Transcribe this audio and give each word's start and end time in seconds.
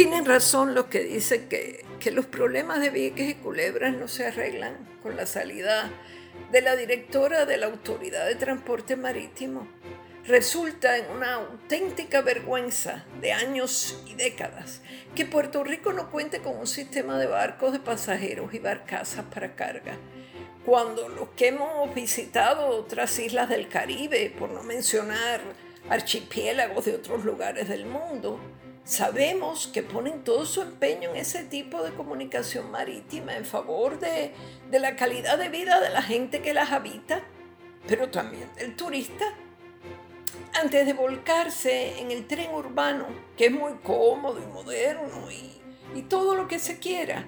Tienen 0.00 0.24
razón 0.24 0.74
los 0.74 0.86
que 0.86 1.00
dicen 1.00 1.46
que, 1.50 1.84
que 1.98 2.10
los 2.10 2.24
problemas 2.24 2.80
de 2.80 2.88
Vieques 2.88 3.28
y 3.28 3.34
Culebras 3.34 3.92
no 3.92 4.08
se 4.08 4.26
arreglan 4.26 4.88
con 5.02 5.14
la 5.14 5.26
salida 5.26 5.90
de 6.50 6.62
la 6.62 6.74
directora 6.74 7.44
de 7.44 7.58
la 7.58 7.66
Autoridad 7.66 8.26
de 8.26 8.34
Transporte 8.34 8.96
Marítimo. 8.96 9.68
Resulta 10.24 10.96
en 10.96 11.04
una 11.14 11.34
auténtica 11.34 12.22
vergüenza 12.22 13.04
de 13.20 13.32
años 13.32 14.02
y 14.06 14.14
décadas 14.14 14.80
que 15.14 15.26
Puerto 15.26 15.64
Rico 15.64 15.92
no 15.92 16.10
cuente 16.10 16.40
con 16.40 16.56
un 16.56 16.66
sistema 16.66 17.18
de 17.18 17.26
barcos 17.26 17.72
de 17.72 17.80
pasajeros 17.80 18.54
y 18.54 18.58
barcazas 18.58 19.26
para 19.26 19.54
carga. 19.54 19.98
Cuando 20.64 21.10
los 21.10 21.28
que 21.36 21.48
hemos 21.48 21.94
visitado 21.94 22.68
otras 22.68 23.18
islas 23.18 23.50
del 23.50 23.68
Caribe, 23.68 24.34
por 24.38 24.48
no 24.48 24.62
mencionar 24.62 25.42
archipiélagos 25.90 26.86
de 26.86 26.94
otros 26.94 27.22
lugares 27.22 27.68
del 27.68 27.84
mundo, 27.84 28.40
sabemos 28.84 29.66
que 29.66 29.82
ponen 29.82 30.24
todo 30.24 30.46
su 30.46 30.62
empeño 30.62 31.10
en 31.10 31.16
ese 31.16 31.44
tipo 31.44 31.82
de 31.82 31.92
comunicación 31.92 32.70
marítima 32.70 33.36
en 33.36 33.44
favor 33.44 34.00
de, 34.00 34.32
de 34.70 34.78
la 34.80 34.96
calidad 34.96 35.38
de 35.38 35.48
vida 35.48 35.80
de 35.80 35.90
la 35.90 36.02
gente 36.02 36.42
que 36.42 36.54
las 36.54 36.72
habita, 36.72 37.22
pero 37.86 38.10
también 38.10 38.48
del 38.56 38.76
turista. 38.76 39.24
Antes 40.60 40.86
de 40.86 40.92
volcarse 40.92 42.00
en 42.00 42.10
el 42.10 42.26
tren 42.26 42.52
urbano, 42.52 43.06
que 43.36 43.46
es 43.46 43.52
muy 43.52 43.74
cómodo 43.82 44.40
y 44.42 44.46
moderno 44.52 45.30
y, 45.30 45.60
y 45.98 46.02
todo 46.02 46.34
lo 46.34 46.48
que 46.48 46.58
se 46.58 46.78
quiera, 46.78 47.24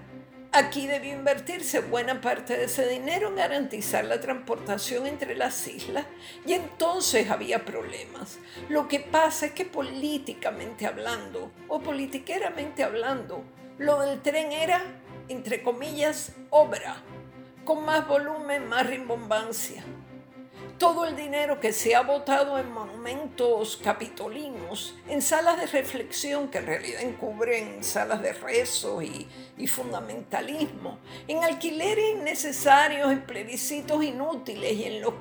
aquí 0.52 0.86
debió 0.86 1.14
invertirse 1.14 1.80
buena 1.80 2.20
parte 2.20 2.56
de 2.56 2.64
ese 2.64 2.86
dinero 2.86 3.28
en 3.28 3.36
garantizar 3.36 4.04
la 4.04 4.20
transportación 4.20 5.06
entre 5.06 5.34
las 5.34 5.66
islas 5.66 6.06
y 6.46 6.52
entonces 6.52 7.30
había 7.30 7.64
problemas. 7.64 8.38
Lo 8.68 8.86
que 8.86 9.00
pasa 9.00 9.46
es 9.46 9.52
que 9.52 9.64
políticamente 9.64 10.86
hablando 10.86 11.50
o 11.68 11.80
politiqueramente 11.80 12.84
hablando, 12.84 13.42
lo 13.78 14.00
del 14.00 14.20
tren 14.20 14.52
era, 14.52 14.82
entre 15.28 15.62
comillas, 15.62 16.32
obra, 16.50 16.96
con 17.64 17.84
más 17.84 18.06
volumen, 18.06 18.68
más 18.68 18.86
rimbombancia 18.86 19.82
todo 20.82 21.04
el 21.04 21.14
dinero 21.14 21.60
que 21.60 21.72
se 21.72 21.94
ha 21.94 22.00
votado 22.00 22.58
en 22.58 22.72
monumentos 22.72 23.78
capitolinos, 23.84 24.96
en 25.06 25.22
salas 25.22 25.56
de 25.56 25.66
reflexión 25.66 26.48
que 26.48 26.58
en 26.58 26.66
realidad 26.66 27.02
encubren 27.02 27.84
salas 27.84 28.20
de 28.20 28.32
rezo 28.32 29.00
y, 29.00 29.28
y 29.56 29.68
fundamentalismo, 29.68 30.98
en 31.28 31.44
alquileres 31.44 32.16
innecesarios, 32.16 33.12
en 33.12 33.22
plebiscitos 33.22 34.02
inútiles 34.02 34.72
y 34.72 34.84
en 34.86 35.02
los 35.02 35.14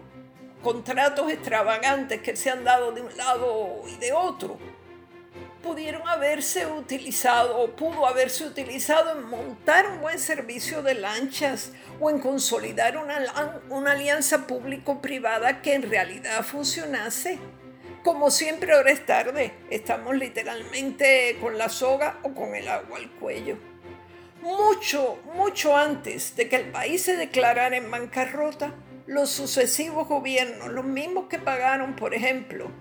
contratos 0.63 1.31
extravagantes 1.31 2.23
que 2.23 2.35
se 2.35 2.49
han 2.49 2.63
dado 2.63 2.91
de 2.91 3.01
un 3.01 3.15
lado 3.15 3.83
y 3.87 3.97
de 3.97 4.13
otro 4.13 4.57
pudieron 5.61 6.07
haberse 6.07 6.65
utilizado 6.65 7.57
o 7.57 7.75
pudo 7.75 8.05
haberse 8.05 8.45
utilizado 8.45 9.11
en 9.11 9.23
montar 9.23 9.89
un 9.89 10.01
buen 10.01 10.19
servicio 10.19 10.81
de 10.81 10.95
lanchas 10.95 11.71
o 11.99 12.09
en 12.09 12.19
consolidar 12.19 12.97
una, 12.97 13.91
alianza 13.91 14.47
público-privada 14.47 15.61
que 15.61 15.73
en 15.73 15.89
realidad 15.89 16.43
funcionase. 16.43 17.39
Como 18.03 18.31
siempre 18.31 18.73
ahora 18.73 18.91
es 18.91 19.05
tarde, 19.05 19.53
estamos 19.69 20.15
literalmente 20.15 21.37
con 21.39 21.57
la 21.57 21.69
soga 21.69 22.19
o 22.23 22.33
con 22.33 22.55
el 22.55 22.67
agua 22.67 22.97
al 22.97 23.11
cuello. 23.11 23.57
Mucho, 24.41 25.19
mucho 25.35 25.77
antes 25.77 26.35
de 26.35 26.49
que 26.49 26.55
el 26.55 26.71
país 26.71 27.03
se 27.03 27.15
declarara 27.15 27.77
en 27.77 27.91
bancarrota, 27.91 28.73
los 29.05 29.29
sucesivos 29.29 30.07
gobiernos, 30.07 30.69
los 30.69 30.85
mismos 30.85 31.27
que 31.27 31.37
pagaron, 31.37 31.95
por 31.95 32.15
ejemplo, 32.15 32.71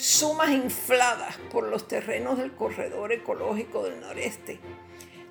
sumas 0.00 0.50
infladas 0.50 1.36
por 1.52 1.68
los 1.68 1.86
terrenos 1.86 2.38
del 2.38 2.52
corredor 2.52 3.12
ecológico 3.12 3.84
del 3.84 4.00
noreste, 4.00 4.58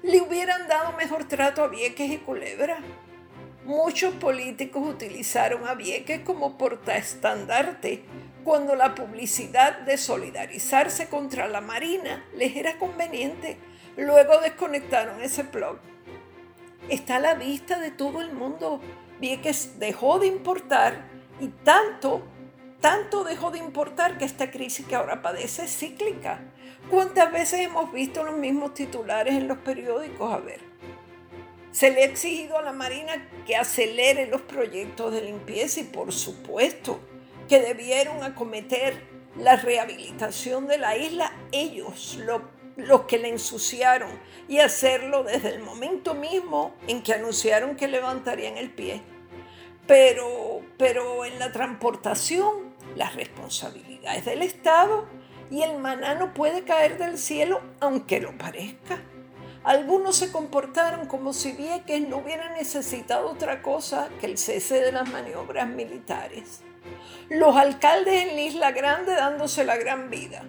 le 0.04 0.22
hubieran 0.22 0.68
dado 0.68 0.96
mejor 0.96 1.28
trato 1.28 1.64
a 1.64 1.68
Vieques 1.68 2.12
y 2.12 2.18
Culebra. 2.18 2.80
Muchos 3.66 4.14
políticos 4.16 4.88
utilizaron 4.88 5.68
a 5.68 5.74
Vieques 5.74 6.22
como 6.22 6.58
portaestandarte 6.58 8.04
cuando 8.44 8.76
la 8.76 8.94
publicidad 8.94 9.80
de 9.82 9.98
solidarizarse 9.98 11.10
contra 11.10 11.48
la 11.48 11.62
Marina 11.62 12.24
les 12.36 12.56
era 12.56 12.78
conveniente. 12.78 13.58
Luego 13.98 14.40
desconectaron 14.40 15.20
ese 15.22 15.44
blog. 15.44 15.80
Está 16.90 17.16
a 17.16 17.20
la 17.20 17.34
vista 17.34 17.80
de 17.80 17.90
todo 17.90 18.22
el 18.22 18.32
mundo. 18.34 18.82
Vieques 19.20 19.80
dejó 19.80 20.20
de 20.20 20.28
importar 20.28 21.06
y 21.40 21.48
tanto 21.48 22.24
tanto 22.82 23.24
dejó 23.24 23.52
de 23.52 23.60
importar 23.60 24.18
que 24.18 24.26
esta 24.26 24.52
crisis 24.52 24.86
que 24.86 24.96
ahora 24.96 25.22
padece 25.22 25.66
es 25.66 25.78
cíclica. 25.78 26.40
¿Cuántas 26.90 27.32
veces 27.32 27.60
hemos 27.62 27.92
visto 27.92 28.24
los 28.24 28.36
mismos 28.36 28.74
titulares 28.74 29.36
en 29.36 29.48
los 29.48 29.58
periódicos? 29.60 30.34
A 30.34 30.38
ver. 30.38 30.62
Se 31.72 31.92
le 31.92 32.02
ha 32.02 32.06
exigido 32.06 32.58
a 32.58 32.62
la 32.64 32.74
Marina 32.74 33.30
que 33.46 33.56
acelere 33.56 34.26
los 34.28 34.42
proyectos 34.42 35.14
de 35.14 35.22
limpieza 35.22 35.82
y 35.82 35.84
por 35.84 36.12
supuesto 36.12 37.00
que 37.48 37.60
debieron 37.60 38.24
acometer 38.24 39.04
la 39.38 39.56
rehabilitación 39.56 40.68
de 40.68 40.78
la 40.78 40.98
isla 40.98 41.32
ellos, 41.52 42.18
los 42.76 43.02
que 43.02 43.20
le 43.20 43.30
ensuciaron, 43.30 44.10
y 44.48 44.60
hacerlo 44.60 45.24
desde 45.24 45.50
el 45.50 45.60
momento 45.62 46.16
mismo 46.16 46.76
en 46.88 47.04
que 47.04 47.14
anunciaron 47.14 47.76
que 47.76 47.88
levantarían 47.88 48.58
el 48.58 48.72
pie. 48.72 49.02
Pero, 49.86 50.62
pero 50.78 51.26
en 51.26 51.40
la 51.40 51.52
transportación 51.52 52.69
las 53.00 53.16
responsabilidades 53.16 54.26
del 54.26 54.42
Estado 54.42 55.08
y 55.50 55.62
el 55.62 55.78
maná 55.78 56.16
no 56.16 56.34
puede 56.34 56.66
caer 56.66 56.98
del 56.98 57.18
cielo 57.18 57.62
aunque 57.80 58.20
lo 58.20 58.38
parezca. 58.38 59.00
Algunos 59.64 60.18
se 60.18 60.34
comportaron 60.34 61.08
como 61.08 61.32
si 61.32 61.54
Vieques 61.54 62.08
no 62.08 62.18
hubiera 62.18 62.50
necesitado 62.50 63.30
otra 63.30 63.62
cosa 63.62 64.10
que 64.20 64.26
el 64.26 64.38
cese 64.38 64.82
de 64.82 64.92
las 64.92 65.10
maniobras 65.10 65.68
militares. 65.68 66.62
Los 67.30 67.56
alcaldes 67.56 68.26
en 68.28 68.36
la 68.36 68.42
Isla 68.42 68.72
Grande 68.72 69.16
dándose 69.16 69.64
la 69.64 69.78
gran 69.78 70.10
vida, 70.10 70.44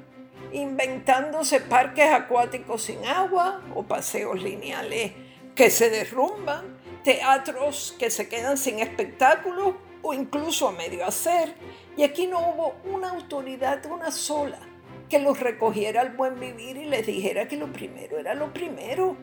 inventándose 0.53 1.61
parques 1.61 2.13
acuáticos 2.13 2.83
sin 2.83 3.05
agua 3.05 3.63
o 3.77 3.85
paseos 3.85 4.43
lineales 4.43 5.13
que 5.55 5.71
se 5.71 5.89
derrumban, 5.89 6.79
teatros 7.05 7.95
que 7.97 8.11
se 8.11 8.29
quedan 8.29 8.59
sin 8.59 8.81
espectáculos 8.81 9.75
o 10.03 10.15
incluso 10.15 10.69
a 10.69 10.73
medio 10.73 11.05
hacer, 11.05 11.55
y 11.97 12.03
aquí 12.03 12.27
no 12.27 12.39
hubo 12.39 12.75
una 12.85 13.11
autoridad, 13.11 13.85
una 13.87 14.11
sola, 14.11 14.59
que 15.09 15.19
los 15.19 15.41
recogiera 15.41 16.01
al 16.01 16.11
buen 16.11 16.39
vivir 16.39 16.77
y 16.77 16.85
les 16.85 17.07
dijera 17.07 17.49
que 17.49 17.57
lo 17.57 17.73
primero 17.73 18.19
era 18.19 18.35
lo 18.35 18.53
primero. 18.53 19.17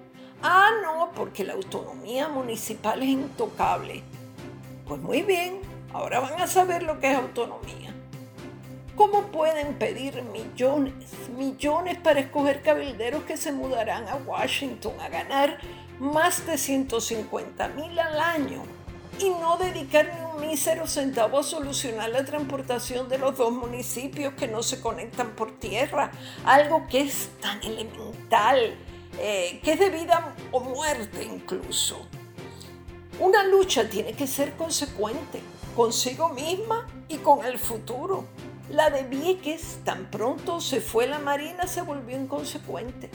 Ah, 0.44 0.70
no, 0.84 1.12
porque 1.16 1.44
la 1.44 1.54
autonomía 1.54 2.28
municipal 2.28 3.02
es 3.02 3.10
intocable. 3.10 4.04
Pues 4.88 5.02
muy 5.02 5.22
bien, 5.22 5.62
ahora 5.94 6.20
van 6.20 6.40
a 6.42 6.48
saber 6.48 6.84
lo 6.84 7.00
que 7.00 7.12
es 7.12 7.18
autonomía. 7.18 7.94
¿Cómo 8.96 9.28
pueden 9.28 9.76
pedir 9.76 10.24
millones, 10.24 10.94
millones 11.38 11.98
para 12.00 12.20
escoger 12.20 12.62
cabilderos 12.62 13.24
que 13.24 13.38
se 13.38 13.52
mudarán 13.52 14.08
a 14.08 14.16
Washington 14.16 14.94
a 15.00 15.08
ganar 15.08 15.60
más 16.00 16.46
de 16.46 16.58
150 16.58 17.68
mil 17.70 17.98
al 18.00 18.20
año 18.20 18.64
y 19.20 19.30
no 19.30 19.58
dedicar 19.58 20.12
ni 20.14 20.26
un 20.26 20.50
mísero 20.50 20.88
centavo 20.88 21.40
a 21.40 21.44
solucionar 21.44 22.10
la 22.10 22.24
transportación 22.26 23.10
de 23.10 23.18
los 23.18 23.38
dos 23.38 23.52
municipios 23.52 24.34
que 24.34 24.48
no 24.48 24.64
se 24.64 24.80
conectan 24.80 25.32
por 25.36 25.58
tierra, 25.60 26.12
algo 26.46 26.88
que 26.88 27.02
es 27.02 27.30
tan 27.42 27.62
elemental, 27.64 28.76
eh, 29.20 29.60
que 29.64 29.74
es 29.74 29.80
de 29.80 29.90
vida 29.90 30.36
o 30.52 30.60
muerte 30.60 31.24
incluso. 31.24 32.08
Una 33.20 33.44
lucha 33.44 33.90
tiene 33.90 34.14
que 34.14 34.28
ser 34.28 34.56
consecuente 34.56 35.42
consigo 35.76 36.30
misma 36.30 36.88
y 37.08 37.18
con 37.18 37.46
el 37.46 37.58
futuro. 37.58 38.26
La 38.70 38.90
de 38.90 39.04
Vieques, 39.04 39.80
tan 39.84 40.12
pronto 40.12 40.60
se 40.60 40.82
fue 40.82 41.08
la 41.08 41.20
Marina, 41.20 41.66
se 41.68 41.82
volvió 41.82 42.18
inconsecuente 42.18 43.10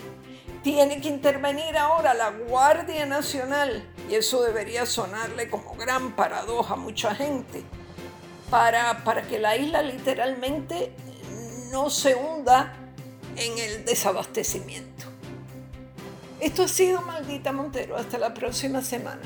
tiene 0.62 1.00
que 1.00 1.08
intervenir 1.08 1.76
ahora 1.76 2.14
la 2.14 2.31
Guardia 2.31 3.05
Nacional, 3.05 3.84
eso 4.14 4.42
debería 4.42 4.86
sonarle 4.86 5.48
como 5.48 5.74
gran 5.74 6.14
paradoja 6.16 6.74
a 6.74 6.76
mucha 6.76 7.14
gente, 7.14 7.64
para, 8.50 9.04
para 9.04 9.22
que 9.22 9.38
la 9.38 9.56
isla 9.56 9.82
literalmente 9.82 10.92
no 11.70 11.90
se 11.90 12.14
hunda 12.14 12.74
en 13.36 13.58
el 13.58 13.84
desabastecimiento. 13.84 15.06
Esto 16.40 16.64
ha 16.64 16.68
sido 16.68 17.02
Maldita 17.02 17.52
Montero. 17.52 17.96
Hasta 17.96 18.18
la 18.18 18.34
próxima 18.34 18.82
semana. 18.82 19.22